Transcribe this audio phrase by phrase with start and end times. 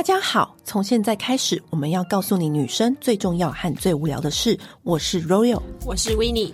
[0.00, 4.58] 大家好，从现在开始，我们要告诉你女生最重要和最无聊的事。
[4.82, 6.50] 我是 Royal，我是 Winnie。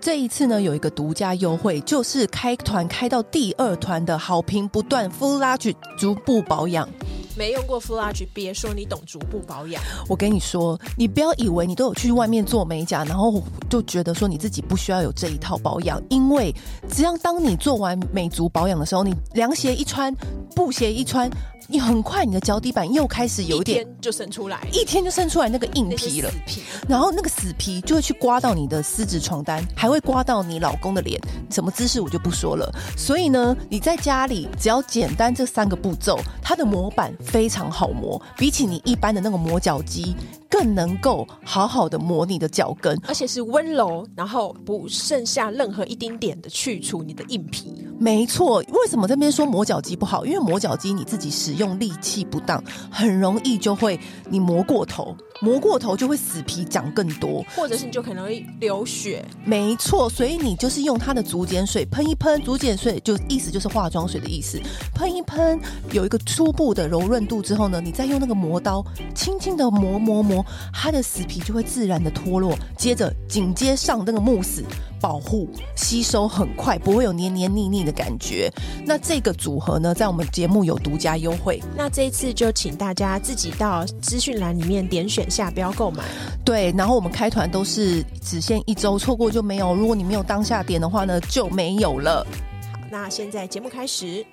[0.00, 6.88] 这一次呢，有一个独家优惠，就是开团开到第二团的好评不断，Fullage 足部保养。
[7.36, 9.82] 没用过 Flage，别说你懂足部保养。
[10.08, 16.54] 我跟你说，你不要以为你都有去外面做美甲，然后就觉得说你自己不需要有这一套保养，因为
[16.88, 20.14] 只要当你做完美足保养的时候，你凉鞋一穿，
[20.54, 21.30] 布鞋一穿。
[21.66, 31.18] 你很快，你的脚底板又开始有点，就生出来，一天就生出来那个硬皮了，皮然后那个死皮就会去刮到你的丝质床单，还会刮到你老公的脸，
[31.50, 32.70] 什么姿势我就不说了。
[32.96, 40.14] 所以呢，你在家里只要简单这三个步骤，它的模板非常好磨，比起你一般的那个磨脚机。
[40.50, 47.84] 更能够好好的磨你的脚跟，而且是温柔，然后不剩下任何一丁点的去除你的硬皮。
[47.98, 50.24] 没错，为什么这边说磨脚机不好？
[50.24, 55.16] 因为磨脚机你自己使用力气不当，很容易就会你磨过头。
[55.44, 59.22] 磨过头就会死皮长更多，或者是你就可能会流血。
[59.44, 64.58] 没错，所以你就是用它的竹碱水喷一喷，竹碱水就意思就是化妆水的意思，
[64.94, 65.60] 喷一喷，
[65.92, 68.82] 有一个初步的柔润度之后呢，你再用那个磨刀
[69.14, 74.64] 轻轻的磨磨磨，它的死皮就会自然的脱落，接着紧接上那个慕斯。
[75.00, 78.50] 保护吸收很快，不会有黏黏腻腻的感觉。
[78.86, 81.62] 那这个组合呢，在我们节目有独家优惠。
[81.76, 86.04] 那这一次就请大家自己到资讯栏里面点选下标购买。
[86.44, 89.74] 对，然后我们开团都是只限一周，错过就没有。
[89.74, 92.24] 如果你没有当下点的话呢，就没有了。
[92.72, 94.24] 好，那现在节目开始。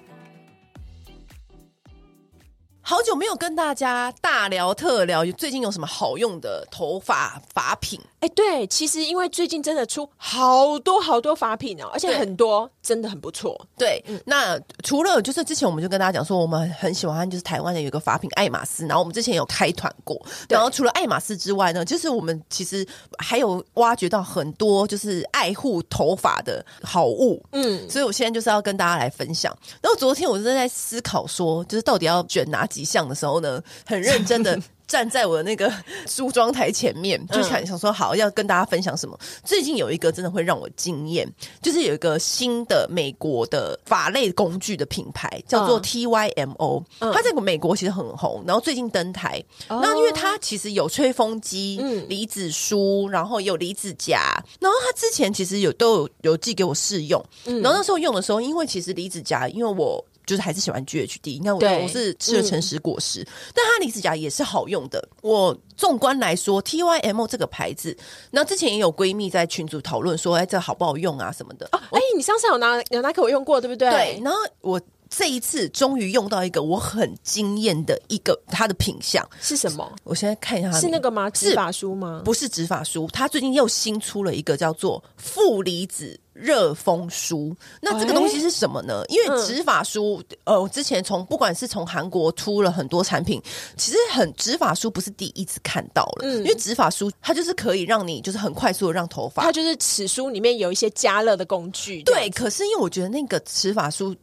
[2.84, 8.00] 好久没有跟大家大聊特聊，最近有什么好用的头发发品？
[8.22, 13.60] 哎，对，其实因为最近真的出好多好多法品哦，而且很多真的很不错。
[13.76, 20.24] 对，嗯、那除了就是之前我们就跟大家讲说，我们很喜欢就是台湾的有一个法品爱马仕，然后我们之前有开团过。
[20.48, 22.88] 然后除了爱马仕之外呢，就是我们其实
[23.18, 27.44] 还有挖掘到很多就是爱护头发的好物。
[27.54, 29.52] 嗯，所以我现在就是要跟大家来分享。
[29.82, 32.86] 然后昨天我正在思考说，就是到底要选哪几。
[32.92, 34.60] 项的时候呢，很认真的
[34.92, 35.72] 站在我的那个
[36.06, 39.18] 梳妆台前面，就想想说好要跟大家分享什么。
[39.42, 41.26] 最近有一个真的会让我惊艳，
[41.62, 46.84] 就是有一个新的美国的法类工具的品牌，叫做 TYMO。
[47.00, 49.42] 它在美国其实很红，然后最近登台。
[49.70, 51.78] 那因为它其实有吹风机、
[52.10, 54.44] 离子梳，然后有离子夹。
[54.60, 60.04] 然后它之前其实有都有有寄给我试用，然后那时候用的时候，因为其实离子夹，因为我。
[60.32, 65.06] 就是还是喜欢 GHD，你看我对我是吃了诚实果实，嗯、但它离子夹也是好用的。
[65.22, 67.98] 我纵观来说，TYMO 这个牌子，
[68.30, 71.66] 那之前也有闺蜜在群组讨论说，哎，这好不好用啊什么的。
[71.74, 73.90] 哦哎、哦，你上次有拿有拿给我用过，对不对？
[73.90, 74.22] 对。
[74.24, 79.92] 然后我这一次终于用到一个我很惊艳的一个它的品相是什么？
[80.06, 81.30] 我现在看一下，是那个吗？
[81.32, 82.22] 直发梳吗？
[82.24, 86.18] 不是直发梳，它最近又新出了一个叫做负离子。
[86.34, 89.04] 热风梳，那这个东西是什么呢？
[89.10, 93.42] 欸、因为直发梳，嗯、呃，我之前从不管是从韩国出了很多产品，
[93.76, 102.02] 其实很直发梳不是第一次看到了，嗯、因为直发梳它就是可以让你就是很快速的让头发，它就是齿梳里面有一些加热的工具。
[102.04, 104.16] 对，可是因为我觉得那个直发梳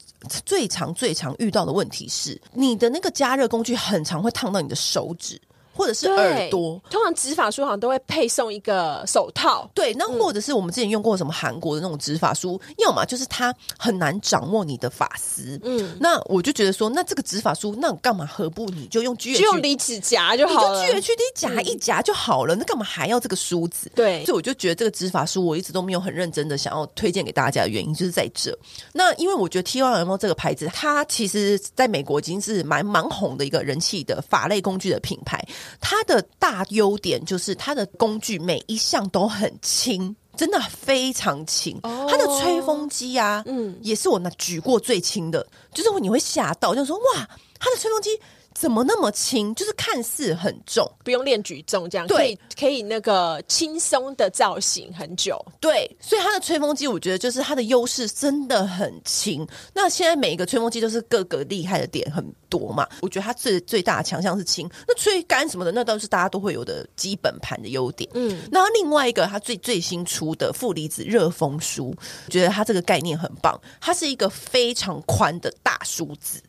[0.47, 5.41] 最常最常遇到的问题是，你的那个加热工具很常会烫到你的手指。
[5.78, 9.71] 或者是耳朵，通常直发梳好像都会配送一个手套。
[9.72, 15.59] 对，那或者是我们之前用过什么韩国的那种直发梳，嗯、要么就是它很难掌握你的发丝。
[15.62, 23.89] 嗯，那我就觉得说，那这个直发梳，那干嘛何不你就用 G H，就用离子夹就好了，你就 G H D 夹一夹就好了，嗯、那干嘛还要这个梳子？
[23.95, 28.56] 对，所以我就觉得这个直发梳我一直都没有很认真的想要推荐给大家的原因就是在这。
[28.93, 35.39] 那因为我觉得 TYMO 这个牌子，它其实在美国已经是蛮蛮红的一个人气的发类工具的品牌。
[35.81, 41.78] 它的大优点就是它的工具每一项都很轻，真的非常轻。
[41.83, 47.28] 它的吹风机啊，嗯，也是我那举过最轻的，就是你会吓到，就说哇，
[47.59, 48.10] 它的吹风机。
[48.59, 49.55] 怎么那么轻？
[49.55, 55.41] 就是看似很重，不用练举重，这样对可以可以那个轻松的造型很久。
[55.60, 59.47] 对，所以它的吹风机，我觉得就是它的优势真的很轻。
[59.72, 64.69] 那现在每一个吹风机都是各个厉害的点很多嘛，我觉得它最最大的强项是轻。
[64.89, 68.11] 那吹干什么的，那都是大家都会有的基本盘的优点。
[68.15, 71.95] 嗯，那另外一个它最最新出的负离子热风梳，
[72.27, 76.43] 我觉得它这个概念很棒，它是一个非常宽的大梳子。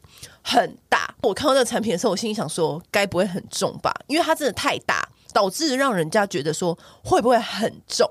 [0.43, 3.93] 很大，我看到这个产品的时候，我心里想说，该不会很重吧？
[4.07, 8.09] 因为它真的太大，导致让人家觉得说会不会很重。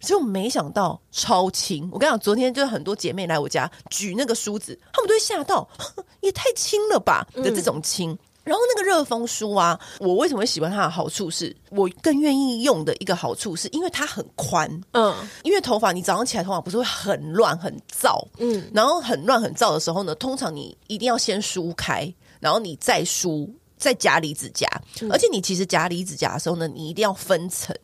[0.00, 1.88] 结果没想到超轻。
[1.90, 5.66] 我跟你讲，昨天就很多姐妹来我家举那个梳子，她们都会吓到，
[6.20, 8.18] 也太轻了吧的这种轻。
[8.44, 14.70] 然后那个热风梳啊，我为什么会喜欢它的好处是，我更愿意用的一个好处是因为它很宽。
[14.92, 24.68] 嗯，因为头发你早上起来头发不是会很乱很燥，嗯，然后很乱很燥的时候呢，通常你一定要先梳开，然后你再梳，再夹离子夹，
[25.00, 27.74] 嗯，而且你其实夹离子夹的时候呢，你一定要分层。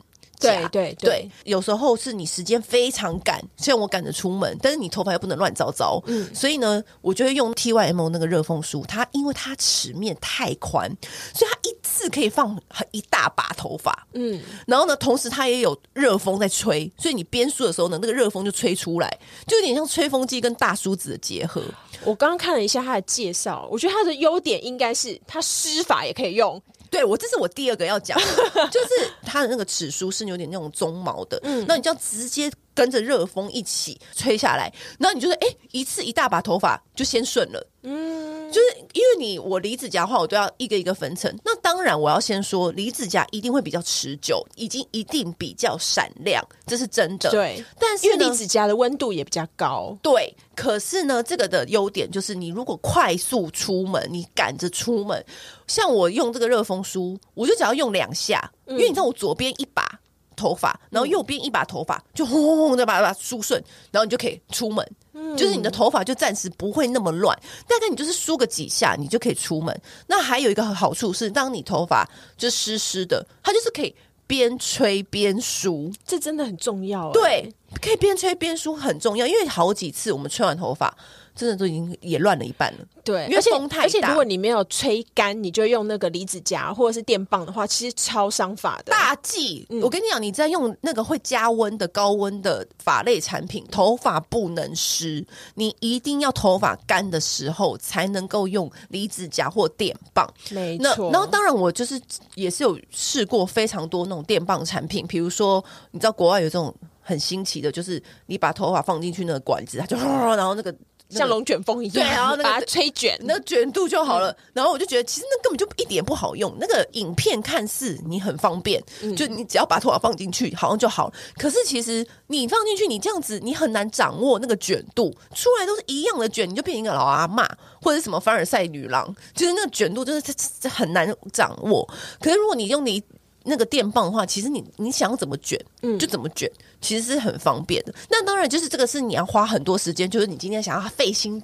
[0.41, 10.91] 对对对，对，有时候是你时间非常赶，虽然我赶着出门，但是你头发又不能乱糟糟，嗯，所以呢，我就会用 TYMO 那个热风梳，它因为它齿面太宽，
[11.35, 21.63] 所以它一次可以放很一大把头发，嗯，然后呢，同时它也有热风在吹，所以你边梳的时候呢，那个热风就吹出来，就有点像吹风机跟大梳子的结合。
[22.05, 26.61] 我刚刚看了一下它的介绍，我觉得它的优点应该是它湿发也可以用。
[26.91, 28.27] 对，我这是我第二个要讲的，
[28.69, 28.89] 就是
[29.23, 55.25] 它的那个齿梳是有点那种鬃毛的，嗯，那你就要直接跟着热风一起吹下来，然后你就是哎，一次一大把头发就先顺了，嗯，就是因为你我离子夹的话，我都要一个一个分层，那当然我要先说离子夹一定会比较持久，已经一定比较闪亮，这是真的，对，但是因为离子夹的温度也比较高，对，可是呢，这个的优点就是你如果快速出门，你赶着出门。
[55.67, 60.00] 像我用这个热风梳，我就只要用两下，因为你知道我左边一把
[60.41, 64.91] 头发，然后右边一把头发，就轰轰轰的把它梳顺，然后你就可以出门，
[65.37, 67.39] 就是你的头发就暂时不会那么乱。
[67.69, 69.79] 大概你就是梳个几下，你就可以出门。
[70.07, 72.09] 那还有一个好处是，当你头发
[72.39, 73.95] 就湿湿的，它就是可以
[74.27, 77.11] 边吹边梳，这真的很重要。
[77.13, 77.53] 对，
[77.83, 80.97] 可以边吹边梳很重要，因为好几次我们吹完头发。
[81.41, 83.85] 真的都已经也乱了一半了，对，因为风太大。
[83.85, 88.93] 而且如果你没有吹干，你就用那个离子夹或者是电棒的话，其实超伤发的。
[88.93, 89.67] 大忌！
[89.71, 100.31] 嗯、我跟你讲，你在用那个会加温的高温的发类产品，头发不能湿，你一定要头发干的时候才能够用离子夹或电棒。
[100.51, 101.11] 没错。
[101.11, 101.99] 然后当然，我就是
[102.35, 109.97] 也是有试过非常多那种电棒产品，比如说你知道国外有这种很新奇的，就是你把头发放进去那个管子，它就
[110.37, 110.75] 然后那个。
[111.11, 114.35] 像龙卷风一样，对，然后把它吹卷，那个卷度就好了。
[114.53, 116.57] 然后我就觉得，其实那根本就一点不好用。
[116.59, 118.83] 那个影片看似你很方便，
[119.17, 121.15] 就你只要把头发放进去，好像就好了。
[121.37, 127.49] 可是其实你放进去，你这样子，你很难掌握那个卷度，出来都是一样的卷，你就变成一个老阿妈
[127.83, 131.89] 或者什么凡尔赛女郎，就是那个卷度，就是很难掌握。
[132.21, 133.03] 可是如果你用你。
[133.50, 136.50] 那个电棒的话，其实你你想怎么卷，嗯，就怎么卷，
[136.81, 137.93] 其实是很方便的。
[138.08, 141.43] 那当然就是这个是你要花很多时间，就是你今天想要费心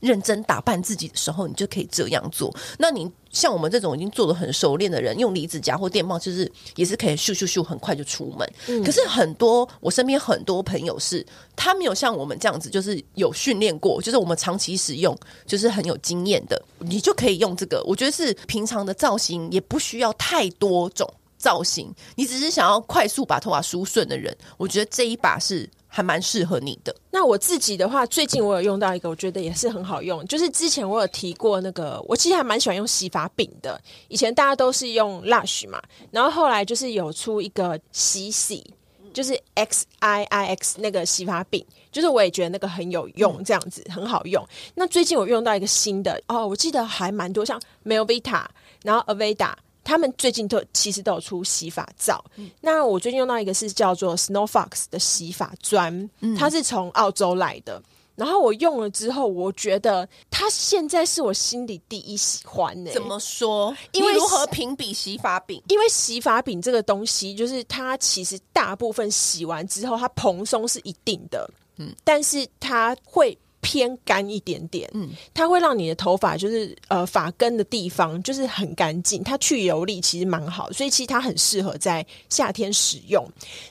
[0.00, 2.54] 认真打扮自己的时候，你就可以这样做。
[2.78, 8.52] 那你像我们这种已经做的很熟练的人，用离子夹或电棒，就是也是可以咻咻咻很快就出门。
[8.68, 11.24] 嗯，可是很多我身边很多朋友是，
[11.54, 15.16] 他没有像我们这样子，就是有训练过，就是我们长期使用，
[15.46, 17.82] 就是很有经验的，你就可以用这个。
[17.86, 21.08] 我觉得是平常的造型也不需要太多种。
[21.42, 26.94] 造型，你只是想要快速把头发梳顺的人，我觉得这一把是还蛮适合你的。
[27.10, 33.80] 那我自己的话，最近我有用到一个，我觉得也是很好用，就是之前我有提过那个，我其实还蛮喜欢用洗发饼的。
[34.06, 38.64] 以前大家都是用 Lush 嘛，然后后来就是有出一个洗洗，
[39.12, 44.46] 就是 X I I X 那个洗发饼，就是我也觉得那个很有用，这样子很好用。
[44.76, 48.44] 那最近我用到一个新的哦，我记得还蛮多，像 Melvita，
[48.84, 49.52] 然后 Aveda。
[49.84, 57.82] 他们最近都其实都有出洗发皂，嗯、那我最近用到一个是叫做 Snow Fox 的洗发砖，嗯、它是从澳洲来的。
[58.14, 62.94] 然后我用了之后，我觉得它现在是我心里第一喜欢呢、欸。
[62.94, 63.74] 怎么说？
[63.92, 65.62] 因为如何评比洗发饼？
[65.68, 73.36] 因为洗发饼这个东西，就是它其实大部分洗完之后，它蓬松是一定的，嗯，但是它会。
[73.62, 83.26] 偏干一点点，嗯，它会让你的头发就是呃发根的地方就是很干净，它去油力其实蛮好，所以其实它很适合在夏天使用。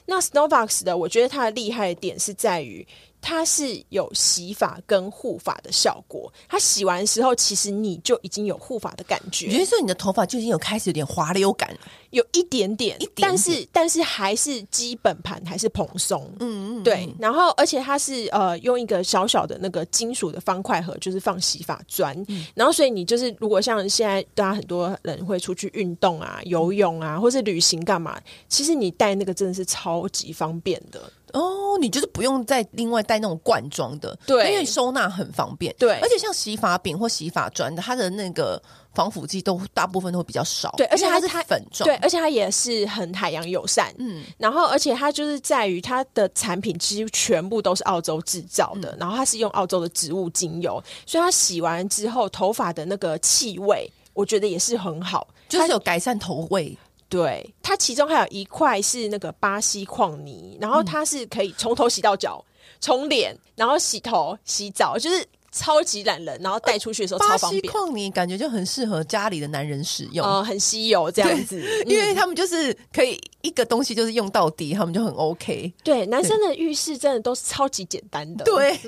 [0.06, 2.84] 那 Snowbox 的，我觉得它的厉害的点是在于。
[3.22, 9.46] 它是有洗发跟护发的效果，它洗完的时候，其实你就已经有护发的感觉。
[9.46, 11.74] 有些时候你的头发就已经有开始有点滑溜感，
[12.10, 16.28] 有一点点，一点点，但是但是还是基本盘还是蓬松。
[16.40, 17.08] 嗯，嗯嗯，对。
[17.18, 22.12] 然后而且它是呃用一个小小的那个金属的方块盒，就是放洗发砖。
[22.26, 31.00] 嗯、然后所以你就是如果像现在大家很多人会出去运动啊、游泳啊，或是旅行干嘛，其实你带那个真的是超级方便的。
[31.32, 35.74] 哦，你就是不用再另外带那种罐装的，对，因为收纳很方便。
[35.78, 38.62] 对，而且像洗发饼或洗发砖的，它的那个
[38.94, 40.72] 防腐剂都大部分都会比较少。
[40.76, 43.94] 对，而且它是粉状，对，而且它也是很海洋友善。
[43.98, 56.76] 嗯，然后而且它就是在于它的产品几乎全部都是澳洲制造的，嗯、然后它是用澳洲的植物精油，所以它洗完之后头发的那个气味，我觉得也是很好，就是有改善头味。
[57.12, 62.44] 对，它其中还有一块是那个巴西矿泥，然后它是可以从头洗到脚，
[62.80, 65.24] 从脸，然后洗头、洗澡，就是。
[65.54, 67.60] 超级懒人，然后带出去的时候超方便。
[67.60, 75.72] 巴西矿泥感觉就很适合家里的男人使用，呃，很稀有这样子， 因为他们就是可以一个东西就是用到底，他们就很 OK。
[75.84, 78.78] 对，男生的浴室真的都是超级简单的，对，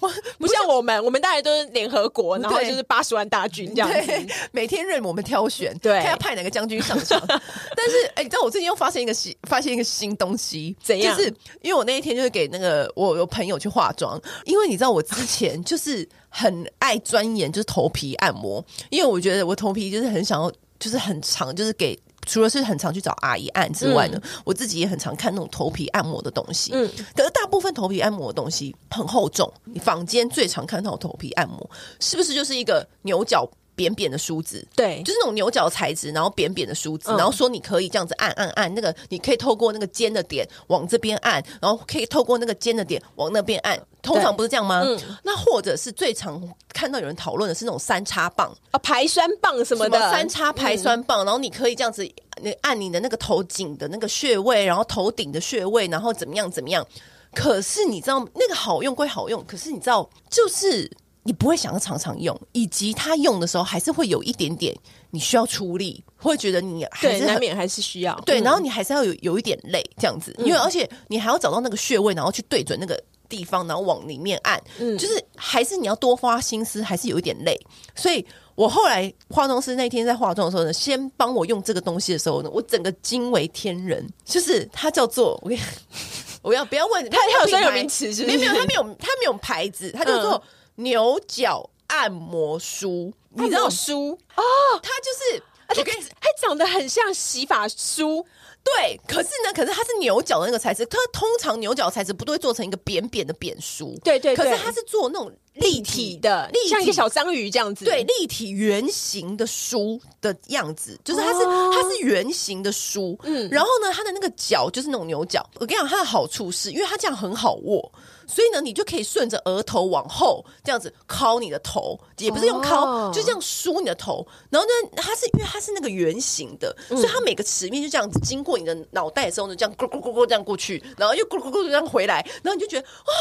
[0.00, 4.12] 我不像我们，我们大概都是联合国，然后就是八十万大军这样子，
[4.52, 7.20] 每天任我们挑选，对，看要派哪个将军上场。
[7.28, 11.16] 但是，哎，你知道我最近又发现一个新，发现一个新东西，怎样？
[11.16, 11.28] 就是
[11.62, 16.08] 因为我那一天就是给那个我有朋友去化妆，因为你知道我之前就是。
[16.28, 26.72] 很爱钻研就是头皮按摩，因为我觉得我头皮就是很想要，就是很长，就是给除了是很常去找阿姨按之外呢，嗯、我自己也很常看那种头皮按摩的东西。
[26.74, 33.48] 嗯，可是大部分头皮按摩的东西很厚重，你坊间最常看到头皮按摩是不是就是一个牛角？
[33.76, 44.82] 扁扁的梳子，对，就是那种牛角材质，然后扁扁的梳子，嗯、然后说你可以这样子按按按，那个你可以透过那个尖的点往这边按，然后可以透过那个尖的点往那边按，通常不是这样吗？
[44.82, 46.42] 嗯、那或者是最常
[46.72, 52.02] 看到有人讨论的是那种三叉棒啊，排酸棒什么的，三叉排酸棒，嗯、然后你可以这样子，
[52.40, 56.86] 你按你的那个头颈的那个穴位，然后头顶的穴位，然后怎么样怎么样。
[57.34, 60.90] 可是你知道那个好用归好用，可是你知道就是。
[61.26, 64.72] 你不会想要常常用，以及他用的时候还是会有一点点
[65.10, 72.96] 你需要出力，会觉得你还是难免还是需要对，然后你还是要有有一点累这样子，因为而且你还要找到那个穴位，然后去对准那个
[73.28, 77.60] 地方，然后往里面按，嗯，就是还是你要多花心思，还是有一点累。
[77.96, 85.62] 所以我后来化妆师那天在化妆的时候呢，先帮我用这个东西的时候呢，我整个惊为天人，就是它叫做我跟你
[86.40, 88.38] 我要不要问它它有专有名词是不是？
[88.38, 90.40] 没有，它没有，它没有牌子，它叫做。
[90.76, 94.42] 牛角按摩梳，你知道梳哦？
[94.82, 95.82] 它就是，而且
[96.20, 98.24] 它长得很像洗发梳。
[98.62, 103.96] 对，可是呢，可是它是牛角的那个材质，它通常牛角材质不都会做成一个扁扁的扁梳？
[104.02, 115.48] 对对，可是它是做那种立体的，像一个小章鱼这样子，对，立体圆形的梳的样子，就是它是它是圆形的梳，嗯，然后呢，它的那个角就是那种牛角。
[115.60, 117.92] 我跟你讲，它的好处是因为它这样很好握。
[118.26, 124.26] 所以呢，你就可以顺着额头往后这样子敲你的头，也不是用敲，哦、就这样梳你的头。
[124.50, 133.12] 然后呢，它是因为它是那个圆形的，嗯、所以它每个齿面就这样子经过你的脑袋的时候呢，这样咕咕咕咕这样过去，然后又咕咕咕这样回来，然后你就觉得啊，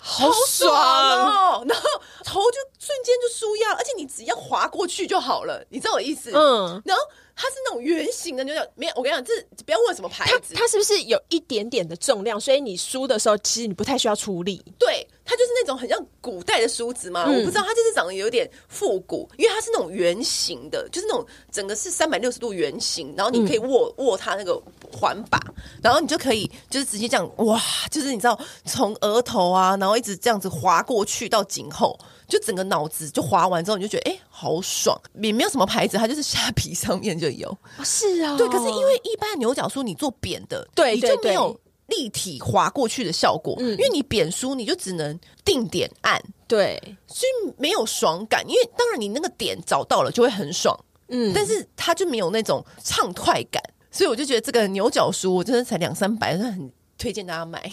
[0.00, 1.64] 好爽哦！
[1.68, 1.88] 然后
[2.24, 6.30] 头就瞬间就舒压，而且你只要滑过去就好了，你知道我意思？
[6.32, 7.02] 嗯，然后。
[7.36, 8.92] 它是那种圆形的，牛角没有。
[8.96, 9.32] 我跟你讲，这
[9.64, 12.40] 不要问什么牌子，它，它是不是有一点点的重量？
[12.40, 14.64] 所以你梳的时候，其实你不太需要出力。
[14.78, 17.24] 对，它就是那种很像古代的梳子嘛。
[17.26, 24.58] 嗯、我不知道，它就是长得有点复古，因为它是那种圆形的，就是那种整个是三百六十度圆形，然后你可以握、嗯、握它那个
[24.90, 25.38] 环把，
[25.82, 31.98] 然后你就可以就是直接这样哇，就是你知道从额头啊，然后一直这样子滑过去到颈后。
[32.28, 35.00] 就整个脑子就滑完之后，你就觉得哎、欸，好爽！
[35.22, 37.56] 也没有什么牌子，它就是虾皮上面就有。
[37.84, 38.48] 是啊，对。
[38.48, 43.54] 可是因为一般牛角梳你做扁的，对，你就没有立体滑过去的效果。
[43.60, 48.44] 嗯，因为你扁梳你就只能定点按，对，所以没有爽感。
[48.48, 50.76] 因为当然你那个点找到了就会很爽，
[51.08, 53.62] 嗯，但是它就没有那种畅快感。
[53.90, 56.70] 所以我就觉得这个牛角梳我真的才两三百，很。
[56.98, 57.70] 推荐大家买，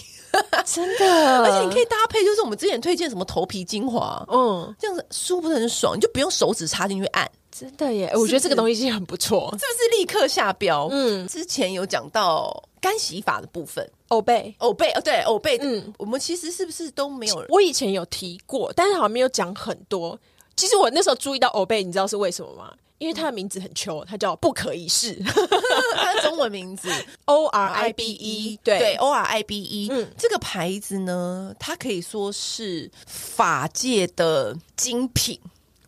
[0.66, 1.06] 真的，
[1.44, 8.12] 而且你可以搭配，就是我们之前推荐什么头皮精华，嗯，这样子梳不是很爽，你就不用手指插进去按，真的耶！
[8.16, 10.88] 我觉得这个东西其实很不错，是不是立刻下标？
[10.92, 17.46] 嗯，之前有讲到干洗法的部分，欧贝，欧贝，哦，对，欧贝，嗯，我们其实是不是都没有？
[17.50, 20.20] 我以前有提过，但是好像没有讲很多。
[20.56, 22.74] 其实我那时候注意到欧贝，你知道是为什么吗？
[23.04, 25.14] 因为它的名字很秋，它叫不可一世，
[25.94, 26.90] 它的中文名字
[27.26, 28.80] O R I B E，对。
[28.80, 35.38] 对，O R I B E，嗯，这个牌子呢，它可以说是法界的精品，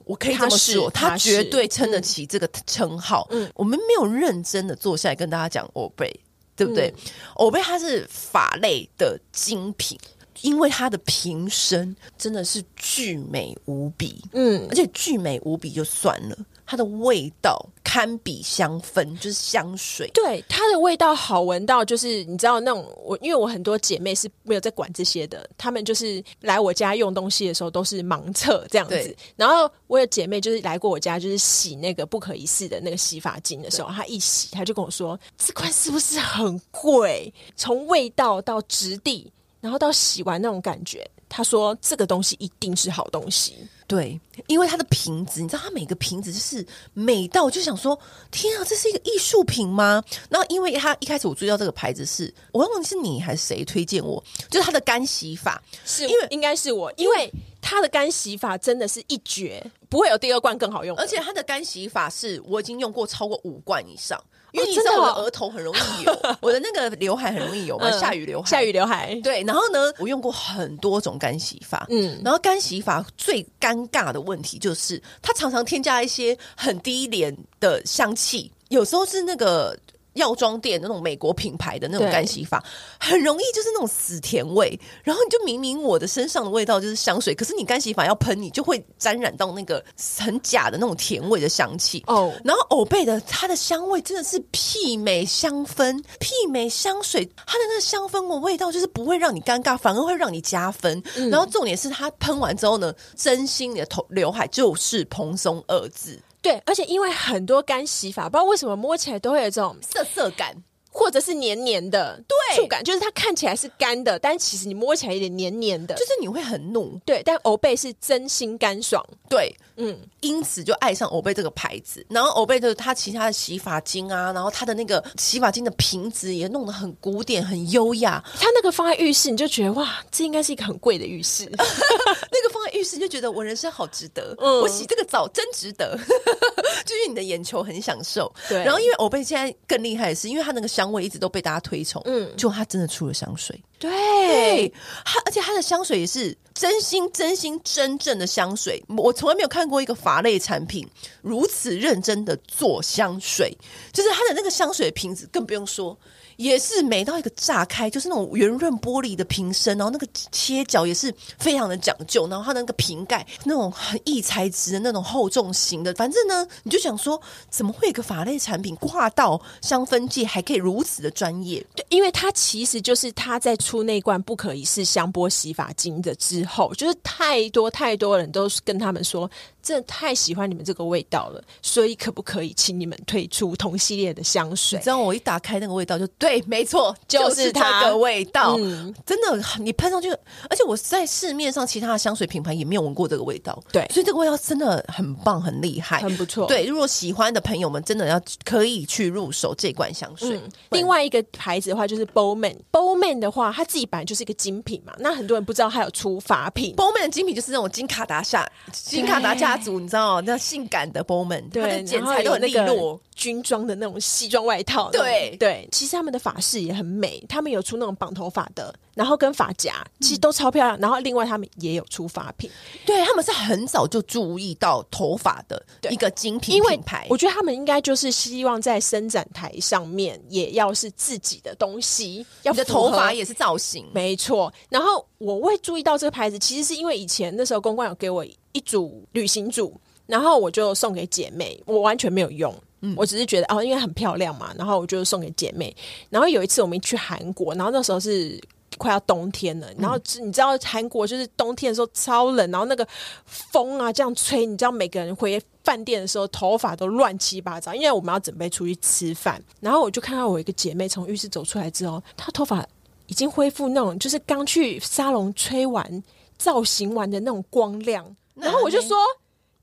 [0.04, 3.26] 我可以这么说，它，它绝对撑得起这个称号。
[3.32, 6.14] 嗯，我们没有认真的坐下来跟大家讲欧贝，
[6.54, 6.94] 对不对？
[7.36, 9.98] 欧贝、嗯、它是法类的精品。
[10.42, 20.10] 因为它的瓶身真的是巨美无比，嗯，而且巨美无比就算了，它的味道堪比香氛，就是香水。
[20.14, 29.16] 对，它的味道好闻到，就是你知道那种我，因为我很多姐妹是没有在管这些的，她们就是来我家用东西的时候都是盲测这样子。
[29.36, 37.34] 然后我有姐妹就是来过我家，就是洗那个不可一世的那个洗发精的时候，她一洗，她就跟我说：“这款是不是很贵？
[37.56, 39.32] 从味道到质地，
[39.62, 43.56] 然后到洗完那种感觉。”她说：“这个东西一定是好东西。”
[43.88, 47.98] 对，因为它的瓶子，你知道，它每个瓶子就是美到，我就想说，
[48.32, 50.04] 天啊，这是一个艺术品吗？
[50.28, 64.20] 然后，因为它一开始我注意到这个牌子是，我忘记是你还是谁推荐我，就是它的干洗法，是因为应该是我，因为它的干洗法真的是一绝，不会有第二罐更好用，而且它的干洗法是我已经用过超过五罐以上。
[64.56, 69.14] 因为你知道我的额头很容易油， 我的那个刘海很容易油嘛，下雨刘海，下雨刘海。
[69.24, 79.78] 对，然后呢，我用过很多种干洗法，嗯，然后干洗法最尴尬的问题就是，它常常添加一些很低廉的香气，有时候是那个。
[80.16, 82.62] 药妆店那种美国品牌的那种干洗法，
[83.00, 84.78] 很容易就是那种死甜味。
[85.04, 89.84] 然后你就明明我的身上的味道就是香水，可是你干洗法要喷，你就会沾染到那个
[90.18, 92.34] 很假的那种甜味的香气哦。
[92.44, 101.02] 然后欧贝的它的香味真的是媲美香氛，媲美香水，它的那个香氛的味道就是不会让你尴尬，反而会让你加分。
[101.16, 106.20] 嗯、然后重点是它喷完之后呢，真心你的头刘海就是蓬松二字。
[106.46, 110.56] 对，而且因为很多干洗法，不知道为什么摸起来都会有这种涩涩感。
[110.98, 116.98] 或者是黏黏的，对，触感就是它看起来是干的，但其实你摸起来有点黏黏的，就是你会很怒。
[117.06, 122.06] 对，但欧贝是真心干爽，对，嗯，因此就爱上欧贝这个牌子。
[122.10, 128.24] 然后欧贝的它其他的洗发精啊，然后它的那个洗发精的瓶子也弄得很古典、很优雅。
[128.40, 131.44] 它那个放在浴室，你就觉得哇，这应该是一个很贵的浴室。
[131.52, 135.98] 那个放在浴室，就觉得我人生好值得，嗯、我洗这个澡真值得，
[136.86, 138.32] 就是你的眼球很享受。
[138.48, 140.85] 对，然后因为欧贝现在更厉害的是，因为它那个香。
[140.86, 144.72] 香味一直都被大家推崇，嗯，就他真的出了香水，对，
[145.04, 148.84] 他而且他的香水也是真心、真心、真正的香水。
[148.96, 150.88] 我从来没有看过一个法类产品
[151.24, 153.58] 如此认真的做香水，
[153.92, 155.98] 就是他的那个香水瓶子，更不用说。
[156.38, 171.66] 也是美到一个炸开，就是那种圆润玻璃的瓶身，然后那个切角也是非常的讲究，然后它的那个瓶盖那种很异材质的那种厚重型的，反正呢，你就想说，怎么会有个法类产品挂到香氛界还可以如此的专业？
[171.76, 179.30] 对，因为它其实就是他在出那罐不可一世香波洗发精的之后，就是太多太多人都跟他们说。
[179.66, 184.78] 真的太喜欢你们这个味道了，所以可不可以请你们推出同系列的香水？
[184.78, 188.56] 你知道我一打开那个味道就对，没错，就是它的味道。
[188.60, 190.10] 嗯、真的，你喷上去，
[190.50, 193.62] 而且我在市面上其他的香水品牌也没有闻过这个味道。
[193.72, 196.48] 对，所以这个味道真的很棒，很厉害，很不错。
[196.48, 200.36] 对，如果喜欢的朋友们真的要可以去入手这罐香水。
[200.36, 204.94] 嗯、另外一个牌子的话就是 Bowman，Bowman 的话，它自己本来就是一个精品嘛。
[204.98, 213.00] 那很多人不知道它有出法品，Bowman 的精品就是那种金卡达下，金卡达家族，你知道那性感的 Bowman，对，它的剪裁都很利落。
[213.16, 220.78] 军装的那种西装外套，对对，其实他们的发饰也很美，他们有出那种绑头发的，然后跟发夹，其实都超漂亮。
[220.78, 222.50] 嗯、然后另外他们也有出发品，
[222.86, 227.06] 对，他们是很早就注意到头发的一个精品品牌。
[227.10, 234.52] 我觉得他们应该就是希望在伸展台上面也要是自己的东西，要你的头发也是造型，没错。
[234.70, 242.54] 然后我会注意到这个牌子，其实是因为以前那时候公关有给我一组旅行组，然后我就送给姐妹，我完全没有用。
[242.96, 245.76] 我只是觉得哦，因为很漂亮嘛，然后我就送给姐妹。
[246.10, 248.42] 然后有一次我们去韩国，然后那时候是
[248.78, 252.86] 快要冬天了，然后你知道韩国就是冬天的时候超冷，然后那个
[253.26, 259.42] 风啊这样吹，你知道每个人回饭店的时候头发都乱七八糟，因为我们要准备出去吃饭。
[259.62, 262.66] 然后我就看到我一个姐妹从浴室走出来之后，她头发
[263.08, 266.04] 已经恢复那种就是刚去沙龙吹完
[266.38, 268.98] 造型完的那种光亮，然后我就说。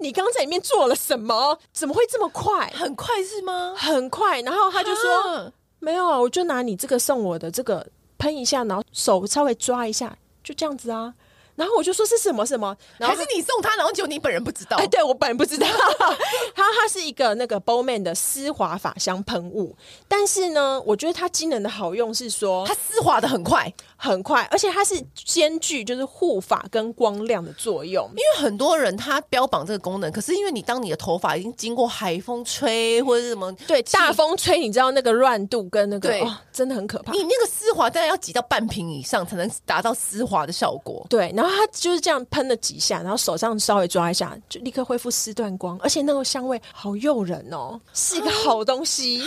[0.02, 1.58] 你刚刚在里面做了什么？
[1.72, 2.70] 怎么会这么快？
[2.74, 3.74] 很快是吗？
[3.76, 4.40] 很快。
[4.42, 7.86] 然后他就说：“没有啊，我就拿你这个送我的这个
[8.18, 11.14] 喷一下，然后手稍微抓一下，就这样子啊。”
[11.54, 14.76] 然后我就说是什么什么，然后还是你送他，然后就你本人不知道？
[14.78, 15.66] 哎，对我本人不知道。
[16.54, 19.76] 它它是一个那个 Bowman 的丝滑发香喷雾，
[20.08, 28.08] 但是呢，我觉得它惊人的好用是说它丝滑的很快很快，而且它是兼具就是护发跟光亮的作用。
[28.10, 37.12] 因为很多人他标榜这个功能，可是因为你当你的头发已经经过海风吹或者是什么对大风吹，你知道那个乱度跟那个对、哦、真的很可怕。
[37.12, 41.06] 你那个丝滑大概要挤到半瓶以上才能达到丝滑的效果。
[41.08, 41.32] 对。
[41.36, 49.22] 然后他就是这样喷了几下，然后手上稍微抓一下，就立刻恢复丝缎光，而且那个香味好诱人哦，是一个好东西。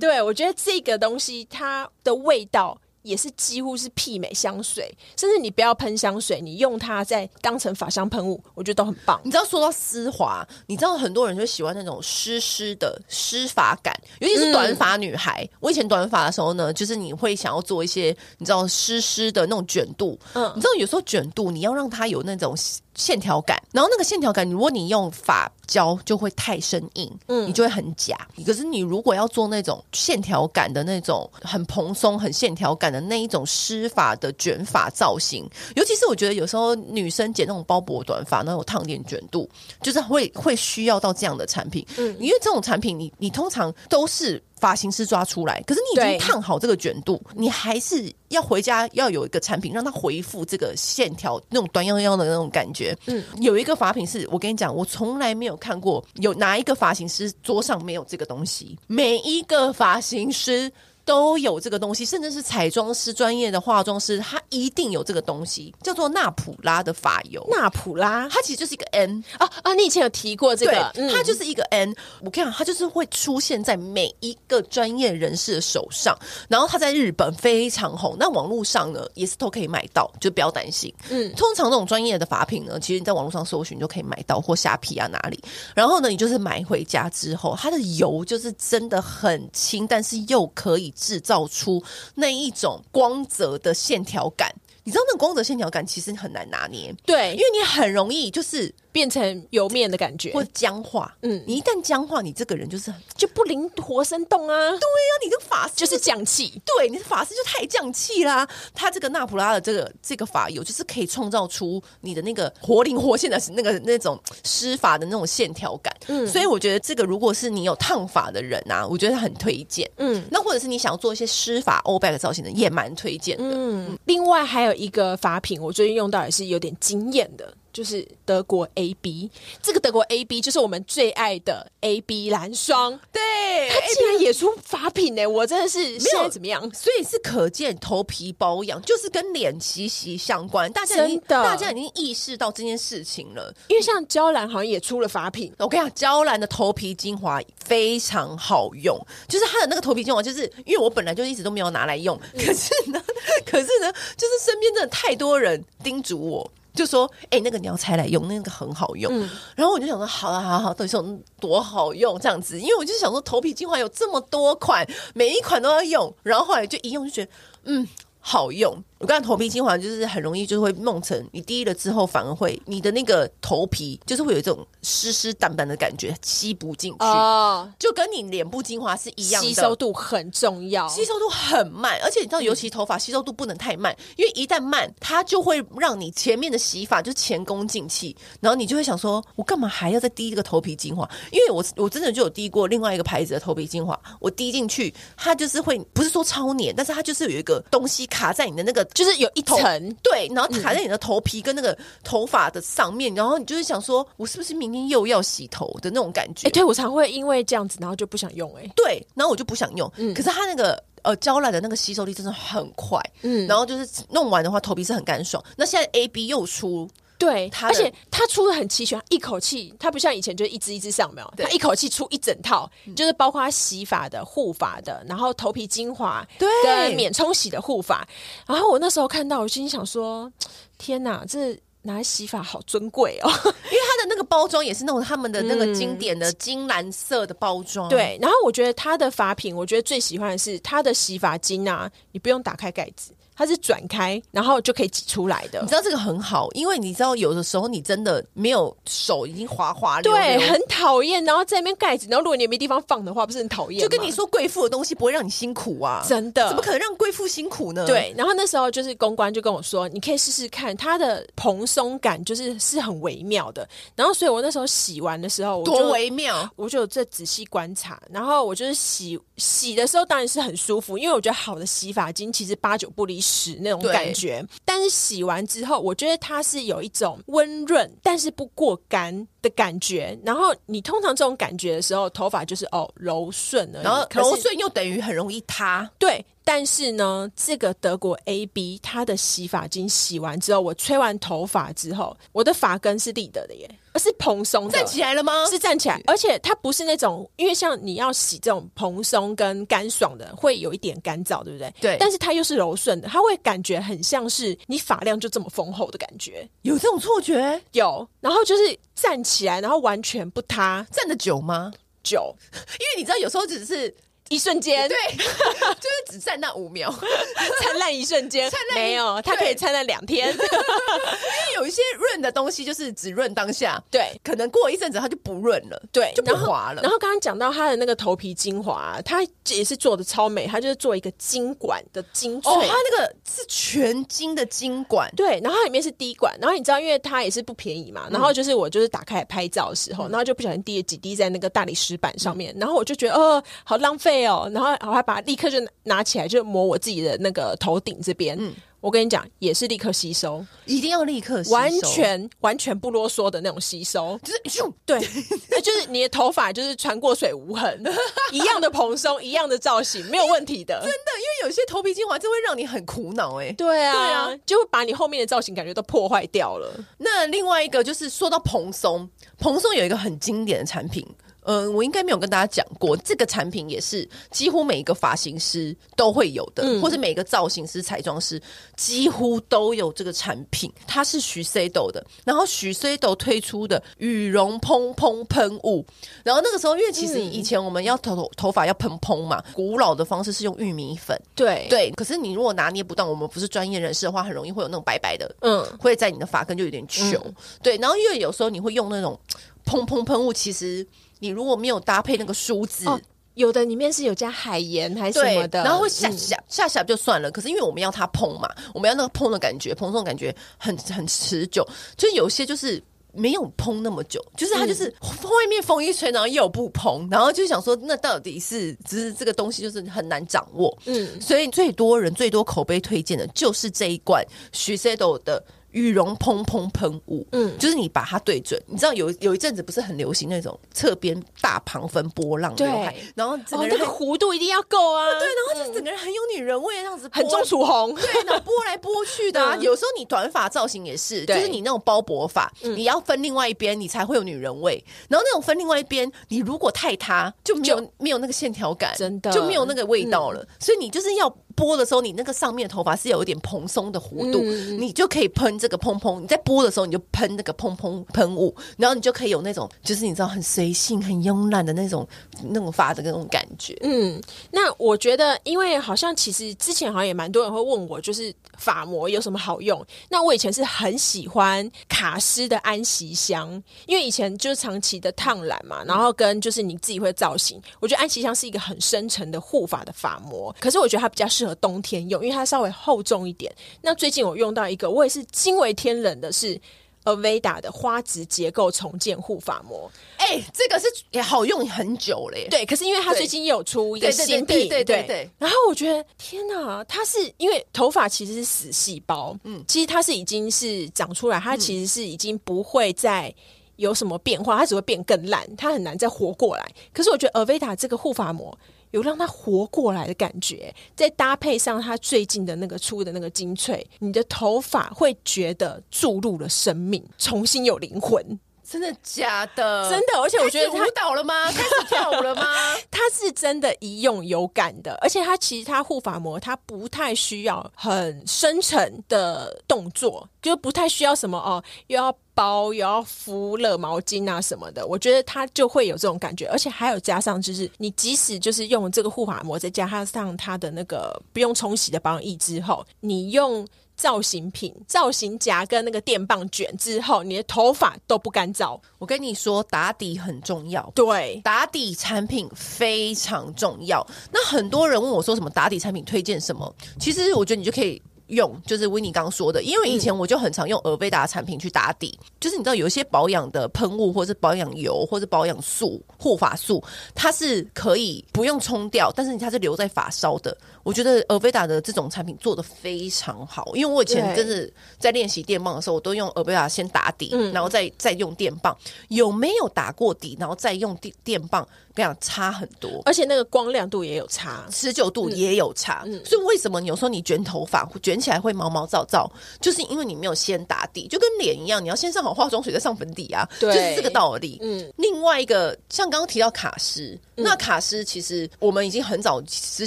[0.00, 2.78] 对，我觉得这个东西它的味道。
[3.04, 9.20] 也是几乎是媲美香水，甚至你不要喷香水，你用它再当成法香喷雾，我觉得都很棒。
[9.22, 15.44] 你知道说到丝滑，你知道很多人就喜欢那种湿湿的湿发感，尤其是短发女孩。
[15.44, 22.56] 嗯、我以前短发的时候呢，就是你会想要做一些你知道湿湿的那种卷度，嗯，你知道有时候卷度你要让它有那种。
[22.94, 28.16] 线条感，然后那个线条感，如果你用发胶就会太生硬，嗯，你就会很假。
[28.46, 39.48] 可是你如果要做那种线条感的那种很蓬松、很线条感的那一种湿发的卷发造型，尤其是我觉得有时候女生剪那种鲍勃短发，那种烫点卷度，
[39.82, 44.42] 就是会会需要到这样的产品，嗯，因为这种产品你你通常都是。
[44.58, 52.96] 发型师抓出来，可是你已经烫好这个卷度，你还是要回家要有一个产品让它恢复这个线条那种短腰腰的那种感觉。
[53.06, 60.72] 嗯，有一个发品是我跟你讲，我从来没有看过有哪一个发型师桌上没有这个东西，每一个发型师。
[61.04, 67.46] 都有这个东西，甚至是彩妆师、专业的化妆师，他一定有这个东西，叫做纳普拉的发油。
[67.50, 69.74] 纳普拉，它其实就是一个 N 啊啊！
[69.74, 71.94] 你以前有提过这个，对，它就是一个 N。
[72.20, 76.16] 我跟你讲，它就是会出现在每一个专业人士的手上，
[76.48, 80.92] 然后它在日本非常红，那网络上呢也是都可以买到，就不要担心。
[81.10, 85.38] 嗯，通常这种专业的发品呢，其实你在网络上搜寻就可以买到，或虾皮啊哪里。
[85.74, 90.93] 然后呢，你就是买回家之后，它的油就是真的很轻，但是又可以。
[90.94, 91.82] 制造出
[92.14, 98.72] 那一种光泽的线条感，你知道那个光泽线条感其实很难拿捏，对，因为你很容易就是。
[98.94, 101.12] 变成油面的感觉，或僵化。
[101.22, 104.56] 嗯，你一旦僵化，你这个人就是就不灵活生动啊。
[104.56, 106.62] 对呀，你这个发丝就是降气。
[106.64, 108.48] 对，你的发丝就太降气啦。
[108.72, 115.92] 他这个纳普拉的这个这个发油，就是可以创造出你的那个活灵活现的那个那种湿发的那种线条感。
[116.06, 119.90] 嗯，所以我觉得这个如果是你有烫发的人啊，我觉得很推荐。
[119.96, 123.42] 嗯，那或者是你想要做一些湿发欧巴的造型的，也蛮推荐的。
[123.44, 127.54] 嗯，另外还有一个法品，我最近用到也是有点惊艳的。
[127.74, 129.28] 就是德国 A B，
[129.60, 132.98] 这个德国 A B 就是我们最爱的 A B 蓝霜。
[133.12, 135.26] 对，它竟然也出法品呢、欸！
[135.26, 136.62] 我真的是现在怎么样？
[136.72, 140.72] 所以是可见头皮保养就是跟脸息息相关。
[140.72, 143.52] 大家已经大家已经意识到这件事情了。
[143.66, 145.52] 因为像娇兰好像也出了法品。
[145.58, 148.96] 我跟你讲，娇兰的头皮精华非常好用，
[149.28, 153.02] 就是它的那个头皮精华，就是因为我本来就一直都没有拿来用，可是呢，
[153.44, 156.48] 可是呢，就是身边真的太多人叮嘱我。
[156.74, 159.10] 就说，哎、欸，那个你要拆来用，那个很好用。
[159.14, 162.60] 嗯、然后我就想说，好啊，好啊，好，到底是有多好用这样子？
[162.60, 166.12] 因为我就想说，头皮精华有这么多款，每一款都要用。
[166.22, 167.30] 然后后来就一用就觉得，
[167.64, 168.82] 嗯，好用。
[169.04, 191.06] 我刚才头皮精华就是很容易就会弄成你滴了之后反而会你的那个头皮就是会有一种湿湿淡淡的感觉吸不进去哦，就跟你脸部精华是一样的，吸收度很重要，吸收度很慢，而且你知道尤其头发吸收度不能太慢，因为一旦慢它就会让你前面的洗发就前功尽弃，然后你就会想说我干嘛还要再滴这个头皮精华？
[191.30, 198.82] 因为我我真的就有滴过另外一个牌子的头皮精华，我滴进去它就是会不是说超黏，但是它就是有一个东西卡在你的那个。
[198.94, 206.46] 就是有一层，对，然后卡在你的头皮跟那个头发的上面，嗯、然后你就是想说，我是不是明天又要洗头的那种感觉？
[206.46, 208.62] 哎、欸，对我常会因为这样子，然后就不想用、欸。
[208.62, 209.92] 哎，对，然后我就不想用。
[209.96, 213.00] 嗯，可是它那个呃娇兰的那个吸收力真的很快。
[213.22, 215.42] 嗯，然后就是弄完的话，头皮是很干爽。
[215.56, 216.88] 那现在 A B 又出。
[217.24, 228.06] 对，而且它出的很齐全，一口气，它不像以前就一支一支上，没有，它一口气出一整套，就是包括洗发的、护发的，然后头皮精华，对，跟免冲洗的护发。
[228.46, 230.30] 然后我那时候看到，我心想说：
[230.78, 233.28] 天哪，这拿来洗发好尊贵哦！
[233.44, 237.88] 因为它的那个包装也是那种他们的那个经典的金蓝色的包装。
[237.88, 243.12] 对，然后我觉得它的发品，我觉得最喜欢的是它的洗发精啊，你不用打开盖子。
[243.36, 245.60] 它是转开，然后就可以挤出来的。
[245.62, 251.24] 你知道这个很好，因为你知道有的时候你真的没有手已经滑滑溜溜，对，很讨厌。
[251.24, 253.80] 然后在那边盖子，然后如果你没地方放的话，不是很讨厌？
[253.80, 257.84] 就跟你说，贵妇的东西不会让你辛苦啊，真的，怎么可能让贵妇辛苦呢？
[257.86, 258.14] 对。
[258.16, 263.68] 然后那时候就是公关就跟我说，你可以试试看，它的蓬松感就是是很微妙的。
[263.96, 268.00] 然后所以我那时候洗完的时候，我就多微妙，我就在仔细观察。
[268.10, 274.44] 然后我就是洗洗的时候当然是很舒服，因为我觉得好的洗发精其实八九不离屎那种感觉。
[274.64, 280.18] 但是洗完之后，我觉得它是有一种温润，但是不过干的感觉。
[280.24, 285.90] 然后你通常这种感觉的时候，头发就是哦柔顺然后柔顺又等于很容易塌。
[285.98, 286.24] 对。
[286.46, 294.72] 但是呢，这个德国 AB 它的洗发精洗完之后，我吹完头发之后，我的发根是立的的耶，而是蓬松的。
[294.72, 295.46] 站起来了吗？
[295.46, 301.74] 是站起来，而且它不是那种，因为像你要洗这种蓬松跟干爽的，会有一点干燥，对不对？
[301.80, 301.96] 对。
[301.98, 307.60] 但是它又是柔顺的，它会感觉很像是你发量就这么丰厚的感觉，有这种错觉？
[307.72, 308.06] 有。
[308.20, 310.86] 然后就是站起来，然后完全不塌。
[310.92, 311.72] 站得久吗？
[312.02, 313.94] 久， 因为你知道有时候只是。
[314.30, 316.90] 一瞬间，对，就是只站那五秒，
[317.60, 320.28] 灿烂一瞬间，灿烂没有，它可以灿烂两天。
[320.32, 326.80] 因为有一些润的东西，就是只润当下，对，可能过一阵子它就不润了，对，就不滑了。
[326.82, 344.13] 然后刚刚讲到它的那个头皮精华，它也是做的超美，它就是做一个金管的精粹，哦，它那个是全金的金管，对，然后它里面是滴管，然后你知道，因为它也是不便宜嘛，然后就是我就是打开来拍照的时候，然后就不小心滴了几滴在那个大理石板上面，然后我就觉得哦，好浪费。
[344.26, 348.36] 哦，然后我还把它立刻就拿起来，就抹我自己的那个头顶这边。
[348.38, 357.82] 嗯，我跟你讲，也是立刻吸收，一定要立刻吸收，完全完全不啰嗦的那种吸收，就是咻，对，就是你的头发就是穿过水无痕，
[358.32, 360.78] 一样的蓬松，一样的造型，没有问题的。
[360.80, 363.50] 真的，因为有些头皮精华，就会让你很苦恼哎。
[363.52, 366.72] 对啊，对啊，就会把你后面的造型感觉都破坏掉了。
[366.98, 371.06] 那另外一个就是说到蓬松，蓬松有一个很经典的产品。
[371.44, 378.40] 嗯、呃，我应该没有跟大家讲过，这个产品也是几乎每一个发型师都会有的，嗯、或者每一个造型师、彩妆师
[378.76, 380.72] 几乎都有这个产品。
[380.86, 385.84] 它是许 C 豆的，然后许 C 豆推出的羽绒蓬蓬喷雾。
[386.22, 391.20] 然后那个时候，因为其实以前我们要头头头发要蓬蓬嘛，古老的方式是用玉米粉。
[391.34, 397.20] 对对，可是你如果拿捏不当，我们不是专业人士的话，很容易会有那种白白的，嗯，会在你的发根就有点糗。
[397.24, 399.18] 嗯、对，然后因为有时候你会用那种
[399.64, 400.86] 蓬蓬喷雾，其实。
[401.24, 403.00] 你如果没有搭配那个梳子，哦，
[403.32, 407.30] 有的里面是有加海盐还是什么的，然后会下下下下就算了。
[407.30, 411.66] 可是因为我们要它碰嘛，我们要那个碰的感觉，蓬松的感觉很很持久。
[411.96, 412.82] 就有些就是
[413.12, 420.76] 没有蓬那么久，就是它就是外面风一吹，然后又不蓬，然后就想说那到底是只是这个东西就是很难掌握。
[420.84, 425.42] 嗯，所以最多人最多口碑推荐的就是这一罐 Shiseido 的。
[425.74, 439.56] 羽绒蓬蓬喷雾，嗯，就是你把它对准，你知道有有一阵子不是很流行那种侧边大旁分波浪刘海，然后整个人、哦、那个弧度一定要够啊，对，然后就整个人很有女人味，这样子很钟楚红，对，然后拨来拨去的、啊。
[439.58, 444.82] 嗯、有时候你短发造型也是，就是你那种包脖发，嗯、你要分另外一边，你才会有女人味。
[445.08, 450.40] 然后那种分另外一边，你如果太塌，就没有就没有那个线条感，真的就没有那个味道了。
[450.40, 451.36] 嗯、所以你就是要。
[451.54, 456.22] 拨的时候，你那个上面的头发是有一点蓬松的弧度，嗯、你就可以喷这个蓬蓬。
[456.22, 462.06] 你在拨的时候，你就喷那个蓬蓬喷雾，然后你就可以有那种，就是你知道很随性、很慵懒的那种
[462.42, 463.76] 那种发的那种感觉。
[463.82, 469.84] 嗯，那我觉得，因为好像其实之前好像也蛮多人会问我，就是发膜有什么好用？
[470.08, 473.50] 那我以前是很喜欢卡诗的安息香，
[473.86, 480.54] 因为以前就是长期的烫染嘛，然后跟就是你自己会造型，我觉得安息香是一个很深沉的护发的发膜。
[480.60, 483.52] 可是我觉得它比较适合冬天用，因为它稍微厚重一点。
[483.82, 486.60] 那最近我用到一个，我也是惊为天人的是
[487.04, 489.90] Aveda 的花植结构重建护发膜。
[490.16, 492.48] 哎、欸，这个是也好用很久了耶。
[492.48, 495.30] 对，可是因为它最近也有出一个新品，对对对，对，对，对。
[495.38, 503.32] 然后我觉得天哪，它是因为头发其实是死细胞，嗯，其实它是已经是长出来，它其实是已经不会再
[503.76, 506.66] 有什么变化，它只会变更烂，它很难再活过来。
[506.92, 508.56] 可是我觉得 Aveda 这个护发膜。
[508.94, 518.38] 有让它活过来的感觉，再搭配上它最近的那个出的那个精粹，你的头发会觉得注入了生命，重新有灵魂。
[518.62, 519.90] 真的假的？
[519.90, 521.46] 真的，而且我觉得它舞蹈了吗？
[521.52, 522.42] 开始跳舞了吗？
[522.90, 534.86] 它是真的一用有感的，而且它其实它护发膜它不太需要很深沉的动作，就不太需要什么哦，又要包又要敷热毛巾啊什么的。
[534.86, 543.66] 我觉得它就会有这种感觉，而且还有加上就是你即使就是用这个护发膜，再加上它的那个不用冲洗的保养液之后，你用。
[543.96, 548.76] 造型品、造型夹跟那个电棒卷之后，你的头发都不干燥。
[548.98, 550.90] 我跟你说，打底很重要。
[550.96, 554.04] 对，打底产品非常重要。
[554.32, 556.74] 那很多人问我说，什么打底产品推荐什么？
[556.98, 566.82] 其实我觉得你就可以用，就是维尼刚刚说的，因为以前我就很常用尔贝达产品去打底，嗯、就是你知道有一些保养的喷雾，或是保养油，或是保养素、护发素，
[567.14, 570.56] 它是可以不用冲掉，但是它是留在发梢的。
[570.82, 578.76] 我觉得尔贝达的这种产品做的非常好，因为我以前真是在练习电棒的时候，我都用尔贝达先打底，嗯、然后再再用电棒。
[579.08, 581.66] 有没有打过底，然后再用电电棒？
[581.94, 586.04] 这样差很多，而且那个光亮度也有差，持久度也有差。
[586.24, 594.58] 所以为什么有时候你卷头发卷起来会毛毛躁躁，就是因为你没有先打底，就跟脸一样，你要先上好化妆水再上粉底啊，对就是这个道理。
[594.62, 599.86] 嗯，另外一个像刚刚提到卡诗，嗯、那卡诗其实我们已经很早之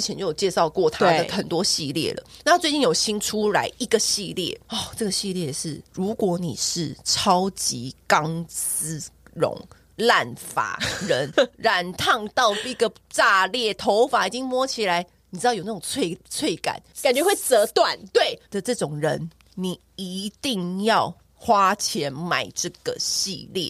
[0.00, 2.22] 前就有介绍过它的很多系列了。
[2.44, 9.02] 那最近有新出来一个系列哦，这个系列是如果你是超级钢丝
[9.34, 9.56] 绒。
[10.00, 17.98] 烂发人 染烫到一个炸裂，头发已经摸起来，你知道有那种脆脆感，感觉会折断。
[18.12, 23.68] 对的，这种人你一定要花钱买这个系列。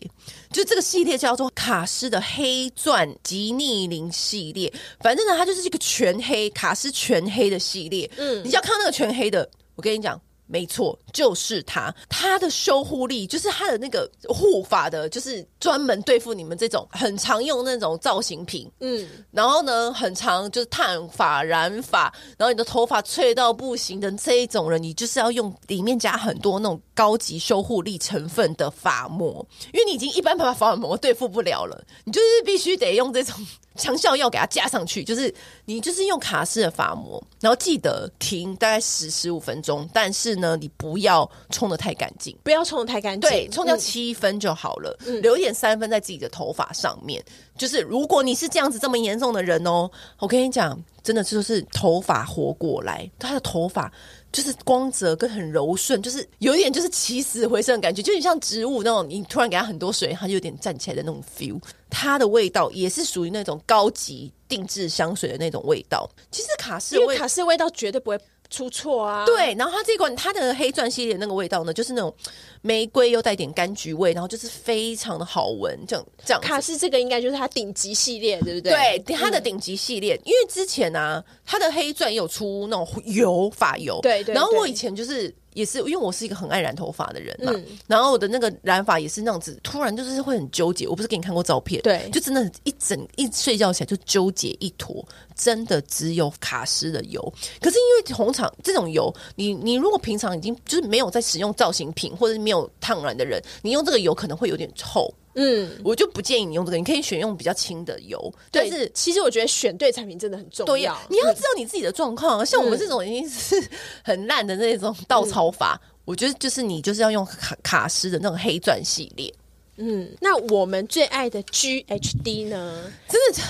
[0.53, 8.11] 就这个系列叫做卡诗的黑钻吉逆鳞系列，反正呢，它就是一个全黑卡诗全黑的系列。
[8.17, 10.21] 嗯，你只要看到那个全黑的，我跟你讲。
[10.49, 33.35] 没错，就是它，它的修护力就是它的那个护发的，就是专门对付你们这种很常用那种造型品，嗯，然后呢，很常就是烫发、染发，然后你的头发脆到不行的这一种人，你就是要用里面加很多那种高级修护力成分的发膜，因为你已经一般把发膜对付不了了，你就是必须得用这种。
[33.79, 35.33] 强效药给它加上去，就是
[35.65, 47.25] 你就是用卡式的发膜，然后记得停大概十十五分钟，但是呢，你不要冲的太干净，不要冲的太干净，对，冲掉七分就好了，嗯、留一点三分在自己的头发上面。
[47.57, 53.91] 就是如果你是这样子这么严重的人哦，我跟你讲，真的就是头发活过来，他的头发。
[54.31, 61.61] 就是光泽跟很柔顺，就是有一点就是起死回生的感觉，就你像植物那种，你突然给它很多水，它就有点站起来的那种 feel。
[61.91, 66.09] 它的味道也是属于那种高级定制香水的那种味道。
[66.31, 68.21] 其实卡士，因为卡士的味道绝对不会。
[68.51, 69.25] 出错啊！
[69.27, 72.15] 对，然后它这款它的黑钻系列那个味道呢，就是那种
[72.63, 76.41] 玫瑰又带点柑橘味，然后就是非常的好闻，这样这样。
[76.41, 78.99] 卡诗这个应该就是它顶级系列，对不对？
[79.05, 84.35] 对，它的顶级系列，嗯、因为之前啊，它的黑钻也有出那种油发油，对，对对。
[84.35, 85.35] 然后我以前就是。
[85.59, 90.87] 也是因为我是一个很爱染头发的人嘛，嗯、然后我的那个染发也是那样子，突然就是会很纠结。
[90.87, 97.21] 我不是给你看过照片，对，就真的，一整一睡觉起来就纠结一坨，真的只有卡诗的油。
[97.61, 105.13] 可是因为红场这种油，你你如果平常已经就是没有在使用造型品或者是没有烫染的人，你用这个油可能会有点臭。
[105.41, 108.19] 嗯，我就不建议你用这个，你可以选用比较轻的油。
[108.51, 110.99] 对但是其实我觉得选对产品真的很重要呀。
[111.09, 113.55] 你要知道你自己的状况，嗯、像我们这种已经是
[114.03, 119.33] 很烂的那种稻草法，嗯、我觉得就是你就是要用卡卡诗的那种黑钻系列。
[119.77, 122.93] 嗯，那我们最爱的 GHD 呢？
[123.09, 123.43] 真的，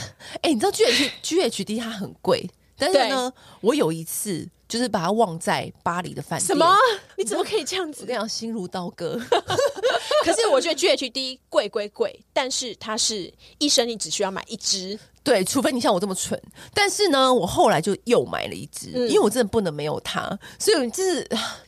[0.42, 2.46] 哎、欸，你知道 GH GHD 它很贵，
[2.76, 4.46] 但是呢，我有一次。
[4.68, 6.46] 就是把它忘在巴黎的饭店。
[6.46, 6.76] 什么？
[7.16, 8.02] 你怎么可以这样子？
[8.02, 9.18] 我跟你讲心如刀割。
[10.24, 14.98] 可是我觉得 GHD 贵归贵，但是它是一生你只需要买一支。
[15.24, 16.40] 对，除非你像我这么蠢。
[16.72, 20.26] 但是呢，我后来就又买了一支，嗯、因为我真的不能没有它。
[20.58, 21.16] 所以就是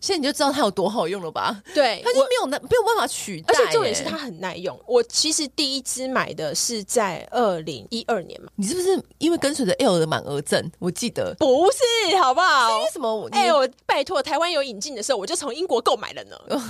[0.01, 1.61] 现在你就知道它有多好用了吧？
[1.75, 3.53] 对，它就没有那没有办法取代。
[3.53, 4.79] 而且重点是它很耐用。
[4.87, 8.51] 我其实第一支买的是在二零一二年嘛。
[8.57, 10.71] 你是不是因为跟随着 L 的满额赠？
[10.79, 12.79] 我记得不是，好不好？
[12.79, 13.29] 为什么？
[13.33, 16.37] 哎、欸，我拜托，台湾有引进的时候，我就从英国购买了呢。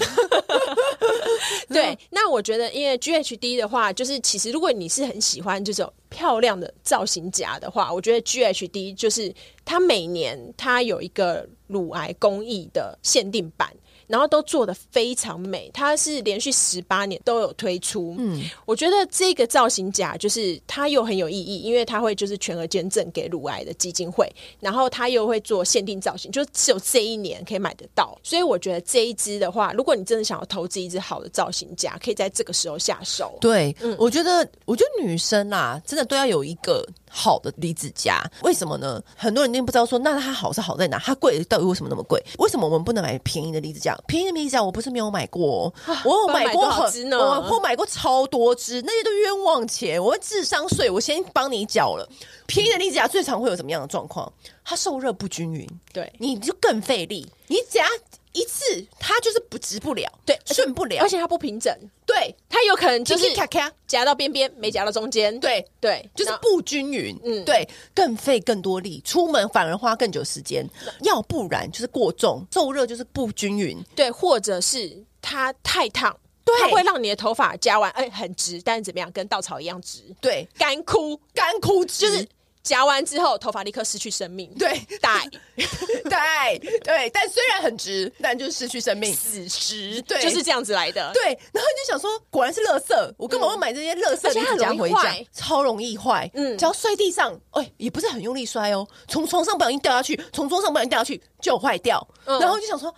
[1.69, 1.80] 对，
[2.11, 5.93] 那我觉得，因为 GHD 的话，就是其实如果你是很喜欢这种。
[6.12, 9.33] 漂亮的造型夹的话，我觉得 GHD 就是
[9.64, 13.73] 它每年它有一个乳癌公益的限定版。
[14.11, 18.16] 然后都做的非常美，它是连续十八年都有推出。
[18.18, 28.18] 嗯，我觉得这个造型夹就是它又很有意义，因为它会就是全额捐赠给乳癌的基金会，然后它又会做限定造型，就只有这一年可以买得到。
[28.25, 33.38] 所以我觉得这一支的话，如果你真的想要投资一支好的造型夹，可以在这个时候下手。
[33.40, 36.85] 对，嗯，我觉得，我觉得女生啊，真的都要有一个。
[37.12, 39.03] 好的离子夹，为什么呢？
[39.16, 40.96] 很多人一定不知道说，那它好是好在哪？
[41.01, 42.25] 它贵到底为什么那么贵？
[42.38, 43.99] 为什么我们不能买便宜的离子夹？
[44.07, 52.09] 便宜的米子夹我不是没有买过，啊、我有买过很我我买过超多支，那些都冤枉钱，我会智商税，我先帮你缴了。
[52.47, 54.33] 便宜的米子夹最常会有什么样的状况？
[54.65, 57.27] 它受热不均匀，对，你就更费力。
[57.47, 57.87] 你夹
[58.33, 61.75] 一次它就是不直不了，对，顺不了，而且它不平整，
[62.07, 63.71] 对，它有可能就是咔咔。
[63.87, 70.64] 夹到边边，没夹到中间，对对，就是不均匀，嗯，对，更费更多力，出门反而花更久时间，
[71.03, 76.16] 要不然就是过重，受热就是不均匀，对，或者是它太烫。
[76.59, 82.29] 它会让你的头发夹完，哎、欸，很直，但是怎么样，跟稻草一样直，对，干枯，干枯直，就是
[82.63, 84.69] 夹完之后，头发立刻失去生命，对，
[85.00, 91.23] 带， 对，对，但虽然很直，但就是失去生命，死直，对，就是这样子来的，对。
[91.52, 94.29] 然后你就想说，果然是垃圾，我干嘛要买这些垃圾？
[94.52, 102.94] 你夹回家，超容易坏，嗯，只要摔地上，哎、欸，也不是很用力摔哦，从床上不小心掉下去，从桌上不小心掉下去就坏掉，嗯、然后就想说，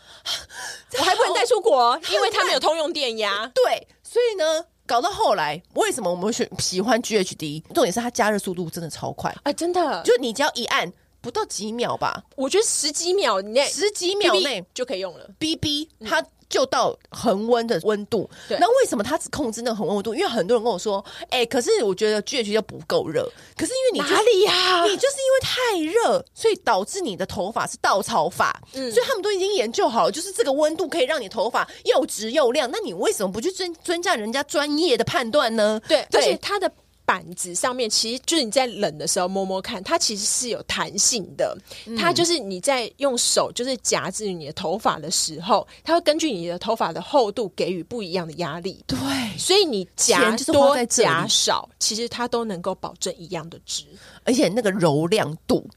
[0.99, 4.67] 我还不能带出国， 因为它没有通用电压，对，所以呢。
[4.87, 7.63] 搞到后来，为什么我们选喜欢 GHD？
[7.75, 15.31] 重点是它加热速度真的超快，哎、欸，真的，就你只要一按，不到几秒吧，我觉得十几秒内，十几秒内就可以用了。
[15.39, 16.25] BB 它。
[16.53, 18.59] 嗯就到恒温的温度，对。
[18.61, 20.15] 那为什么它只控制那个恒温温度？
[20.15, 23.25] 因为很多人跟我说，哎、欸，可是我觉得 GH 就不够热。
[23.57, 24.85] 可是因为你、就是、哪里呀、啊？
[24.85, 28.55] 你就是因为太热，所以导致你的头发是稻草发。
[28.75, 32.71] 嗯，所以他们都已经研究好了，就是这个温度可以让你头发又直又亮。
[32.71, 35.81] 那你为什么不去尊尊重人家专业的判断呢？
[35.89, 36.71] 对，对，而且它的。
[37.05, 41.57] 板子上面其实就是你在冷的时候摸摸看，它其实是有弹性的。
[41.87, 48.83] 嗯、它就是你在用手就是夹住你的头发的时候，它会根据你的头发的厚度给予不一样的压力。
[48.87, 48.99] 对，
[49.37, 53.85] 所以你夹多夹少，其实它都能够保证一样的值，
[54.25, 55.69] 而且那个柔亮度。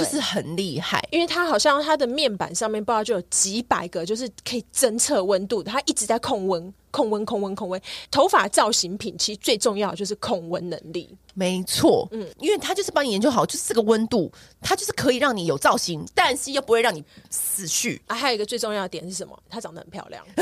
[0.00, 7.80] 就是很厉害，因为它好像它的面板上面不知道就有几百个，就是可以侦测温度的，它一直在控温、控温、控温、控温。
[8.10, 11.16] 头发造型品其实最重要的就是控温能力。
[11.34, 14.30] 没错，嗯，因为它就是帮你研究好，就是这个温度，
[14.60, 18.00] 它就是可以让你有造型，但是又不会让你死去。
[18.06, 19.38] 啊，还有一个最重要的点是什么？
[19.48, 20.22] 它长得很漂亮，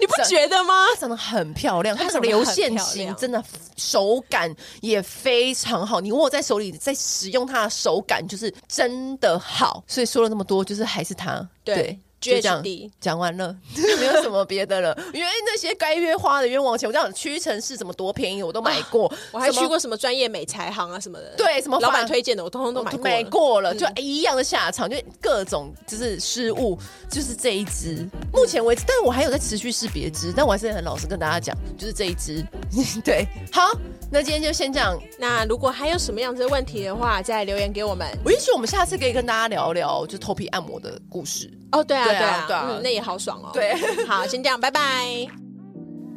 [0.00, 0.86] 你不觉得吗？
[0.94, 3.42] 它长得很漂亮，它那个流线型真的
[3.76, 9.82] 手感也非常好，你握在手里，在使用它的手感就是真的好。
[9.86, 11.98] 所以说了那么多，就是还是它，对。
[12.30, 13.54] 对就这样讲完了，
[13.98, 14.96] 没有什么别的了。
[15.12, 19.08] 因为那些该约花的冤枉钱，我这样屈臣氏怎么多便宜，我都买过。
[19.08, 21.34] 啊、 我还去过什么专业美材行啊什么的。
[21.36, 23.04] 对，什么老板推荐的，我通通都买过了。
[23.04, 26.78] 买过了，就一样的下场，就各种就是失误，
[27.10, 28.06] 就是这一支。
[28.32, 32.44] 目前为止，但是我还有在持续试别支，但我还是很老实跟大家讲，就是这一支。
[33.04, 33.62] 对，好，
[34.10, 34.98] 那今天就先这样。
[35.18, 38.06] 那如果还有什么样子的问题的话，再留言给我们。
[38.24, 41.50] 我也许我们下次可以跟大家聊聊，就头皮按摩的故事。
[41.72, 43.50] 哦，对啊，对啊，对啊，嗯，那也好爽哦。
[43.52, 43.74] 对，
[44.06, 45.26] 好，先这样，拜拜。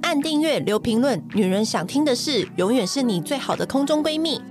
[0.03, 4.41] 按订阅，留评论，女人想听的事，永远是你最好的空中闺蜜。